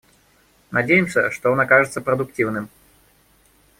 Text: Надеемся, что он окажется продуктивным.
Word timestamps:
Надеемся, 0.71 1.29
что 1.29 1.51
он 1.51 1.59
окажется 1.59 2.01
продуктивным. 2.01 2.69